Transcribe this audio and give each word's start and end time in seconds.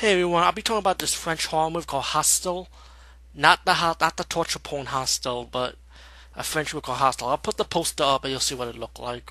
Hey 0.00 0.12
everyone, 0.12 0.42
I'll 0.42 0.52
be 0.52 0.62
talking 0.62 0.78
about 0.78 0.98
this 0.98 1.12
French 1.12 1.44
horror 1.44 1.68
movie 1.68 1.84
called 1.84 2.04
Hostile. 2.04 2.68
Not 3.34 3.66
the 3.66 3.74
not 4.00 4.16
the 4.16 4.24
torture 4.24 4.58
porn 4.58 4.86
Hostel, 4.86 5.44
but 5.44 5.76
a 6.34 6.42
French 6.42 6.72
movie 6.72 6.86
called 6.86 7.00
Hostile. 7.00 7.28
I'll 7.28 7.36
put 7.36 7.58
the 7.58 7.66
poster 7.66 8.04
up 8.04 8.24
and 8.24 8.30
you'll 8.30 8.40
see 8.40 8.54
what 8.54 8.68
it 8.68 8.78
looked 8.78 8.98
like. 8.98 9.30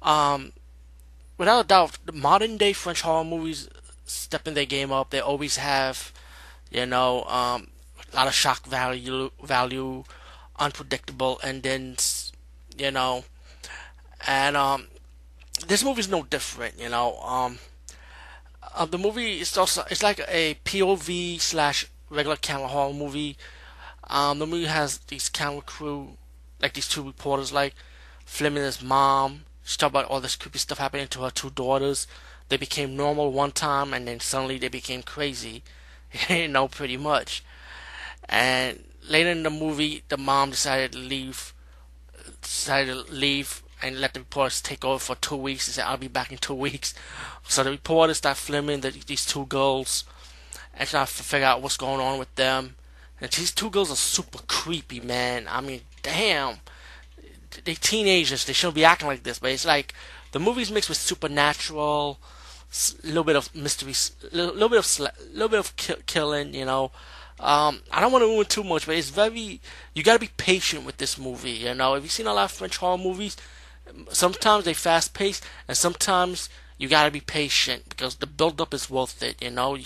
Um, 0.00 0.52
without 1.36 1.66
a 1.66 1.68
doubt, 1.68 1.98
the 2.06 2.12
modern 2.12 2.56
day 2.56 2.72
French 2.72 3.02
horror 3.02 3.24
movies 3.24 3.68
stepping 4.06 4.54
their 4.54 4.64
game 4.64 4.90
up. 4.90 5.10
They 5.10 5.20
always 5.20 5.58
have, 5.58 6.14
you 6.70 6.86
know, 6.86 7.24
um, 7.24 7.68
a 8.10 8.16
lot 8.16 8.26
of 8.26 8.32
shock 8.32 8.64
value, 8.64 9.32
value, 9.42 10.04
unpredictable 10.58 11.38
endings, 11.42 12.32
you 12.78 12.90
know, 12.90 13.24
and 14.26 14.56
um, 14.56 14.86
this 15.68 15.84
movie's 15.84 16.08
no 16.08 16.22
different, 16.22 16.80
you 16.80 16.88
know. 16.88 17.18
Um, 17.18 17.58
uh, 18.74 18.84
the 18.84 18.98
movie 18.98 19.40
is 19.40 19.56
also 19.56 19.84
it's 19.90 20.02
like 20.02 20.20
a 20.28 20.56
POV 20.64 21.40
slash 21.40 21.86
regular 22.10 22.36
camera 22.36 22.68
horror 22.68 22.92
movie. 22.92 23.36
Um, 24.08 24.38
the 24.38 24.46
movie 24.46 24.66
has 24.66 24.98
these 24.98 25.28
camera 25.28 25.62
crew, 25.62 26.16
like 26.60 26.74
these 26.74 26.88
two 26.88 27.02
reporters, 27.02 27.52
like 27.52 27.74
filming 28.24 28.62
his 28.62 28.82
mom. 28.82 29.44
She 29.64 29.78
talked 29.78 29.92
about 29.92 30.06
all 30.06 30.20
this 30.20 30.36
creepy 30.36 30.58
stuff 30.58 30.78
happening 30.78 31.08
to 31.08 31.22
her 31.22 31.30
two 31.30 31.50
daughters. 31.50 32.06
They 32.48 32.56
became 32.58 32.96
normal 32.96 33.32
one 33.32 33.52
time, 33.52 33.94
and 33.94 34.06
then 34.06 34.20
suddenly 34.20 34.58
they 34.58 34.68
became 34.68 35.02
crazy. 35.02 35.62
you 36.28 36.48
know, 36.48 36.68
pretty 36.68 36.96
much. 36.96 37.42
And 38.28 38.84
later 39.08 39.30
in 39.30 39.42
the 39.42 39.50
movie, 39.50 40.02
the 40.08 40.18
mom 40.18 40.50
decided 40.50 40.92
to 40.92 40.98
leave. 40.98 41.54
Decided 42.42 43.06
to 43.06 43.12
leave 43.12 43.62
and 43.84 44.00
let 44.00 44.14
the 44.14 44.20
reporters 44.20 44.62
take 44.62 44.82
over 44.82 44.98
for 44.98 45.14
two 45.16 45.36
weeks. 45.36 45.66
He 45.66 45.72
said, 45.72 45.84
I'll 45.84 45.98
be 45.98 46.08
back 46.08 46.32
in 46.32 46.38
two 46.38 46.54
weeks. 46.54 46.94
So 47.46 47.62
the 47.62 47.70
reporters 47.70 48.16
start 48.16 48.38
filming 48.38 48.80
the, 48.80 48.90
these 48.90 49.26
two 49.26 49.44
girls 49.44 50.04
and 50.72 50.88
trying 50.88 51.04
to 51.06 51.12
figure 51.12 51.46
out 51.46 51.60
what's 51.60 51.76
going 51.76 52.00
on 52.00 52.18
with 52.18 52.34
them. 52.34 52.76
And 53.20 53.30
these 53.30 53.52
two 53.52 53.68
girls 53.68 53.92
are 53.92 53.96
super 53.96 54.38
creepy, 54.46 55.00
man. 55.00 55.46
I 55.50 55.60
mean, 55.60 55.82
damn. 56.02 56.56
They're 57.62 57.74
teenagers. 57.74 58.46
They 58.46 58.54
shouldn't 58.54 58.74
be 58.74 58.86
acting 58.86 59.06
like 59.06 59.22
this, 59.22 59.38
but 59.38 59.50
it's 59.50 59.66
like 59.66 59.92
the 60.32 60.40
movie's 60.40 60.72
mixed 60.72 60.88
with 60.88 60.98
supernatural, 60.98 62.18
a 63.04 63.06
little 63.06 63.22
bit 63.22 63.36
of 63.36 63.54
mystery, 63.54 63.92
a 64.32 64.34
little, 64.34 64.68
bit 64.70 64.78
of 64.78 65.00
little 65.32 65.48
bit 65.48 65.60
of 65.60 65.76
ki- 65.76 66.02
killing, 66.06 66.54
you 66.54 66.64
know. 66.64 66.90
Um, 67.38 67.82
I 67.92 68.00
don't 68.00 68.12
want 68.12 68.22
to 68.22 68.28
ruin 68.28 68.46
too 68.46 68.64
much, 68.64 68.86
but 68.86 68.96
it's 68.96 69.10
very. 69.10 69.60
You 69.94 70.02
got 70.02 70.14
to 70.14 70.18
be 70.18 70.30
patient 70.36 70.84
with 70.84 70.96
this 70.96 71.18
movie. 71.18 71.50
You 71.50 71.74
know, 71.74 71.94
have 71.94 72.02
you've 72.02 72.12
seen 72.12 72.26
a 72.26 72.32
lot 72.32 72.46
of 72.46 72.52
French 72.52 72.78
horror 72.78 72.98
movies? 72.98 73.36
Sometimes 74.10 74.64
they 74.64 74.74
fast 74.74 75.14
paced 75.14 75.44
and 75.68 75.76
sometimes 75.76 76.48
you 76.78 76.88
gotta 76.88 77.10
be 77.10 77.20
patient 77.20 77.88
because 77.88 78.16
the 78.16 78.26
build 78.26 78.60
up 78.60 78.74
is 78.74 78.90
worth 78.90 79.22
it, 79.22 79.40
you 79.42 79.50
know. 79.50 79.76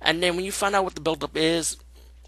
And 0.00 0.22
then 0.22 0.36
when 0.36 0.44
you 0.44 0.52
find 0.52 0.74
out 0.74 0.84
what 0.84 0.94
the 0.94 1.00
build 1.00 1.24
up 1.24 1.36
is, 1.36 1.76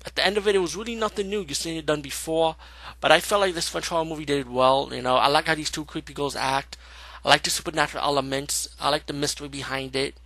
at 0.05 0.15
the 0.15 0.25
end 0.25 0.39
of 0.39 0.49
it, 0.49 0.55
it 0.55 0.61
was 0.61 0.77
really 0.77 0.95
nothing 0.95 1.29
new. 1.29 1.41
You've 1.41 1.57
seen 1.57 1.77
it 1.77 1.87
done 1.87 2.01
before, 2.01 2.57
but 3.01 3.13
I 3.13 3.21
felt 3.21 3.43
like 3.43 3.55
this 3.55 3.69
French 3.69 3.89
horror 3.89 4.05
movie 4.05 4.25
did 4.25 4.51
well. 4.51 4.89
You 4.93 5.03
know, 5.03 5.17
I 5.17 5.29
like 5.29 5.47
how 5.47 5.55
these 5.55 5.71
two 5.71 5.85
creepy 5.85 6.15
girls 6.15 6.37
act. 6.37 6.77
I 7.25 7.29
like 7.29 7.43
the 7.43 7.51
supernatural 7.51 8.03
elements. 8.03 8.69
I 8.81 8.89
like 8.89 9.07
the 9.07 9.13
mystery 9.13 9.49
behind 9.49 9.95
it. 9.95 10.17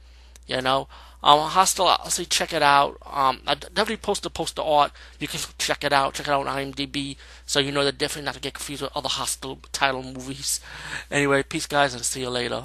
You 0.46 0.60
know, 0.60 0.88
um, 1.22 1.40
Hostile. 1.40 1.88
I'll 1.88 2.10
say 2.10 2.24
check 2.24 2.52
it 2.52 2.62
out. 2.62 2.98
Um, 3.06 3.40
I 3.46 3.54
definitely 3.54 3.96
post 3.96 4.22
the 4.22 4.30
poster 4.30 4.62
art. 4.62 4.92
You 5.18 5.26
can 5.26 5.40
check 5.58 5.82
it 5.82 5.92
out. 5.92 6.14
Check 6.14 6.28
it 6.28 6.32
out 6.32 6.46
on 6.46 6.56
IMDb, 6.72 7.16
so 7.46 7.60
you 7.60 7.72
know 7.72 7.84
the 7.84 7.92
difference, 7.92 8.26
not 8.26 8.34
to 8.34 8.40
get 8.40 8.54
confused 8.54 8.82
with 8.82 8.92
other 8.94 9.08
Hostel 9.08 9.58
title 9.72 10.02
movies. 10.02 10.60
Anyway, 11.10 11.42
peace, 11.42 11.66
guys, 11.66 11.94
and 11.94 12.04
see 12.04 12.20
you 12.20 12.30
later. 12.30 12.62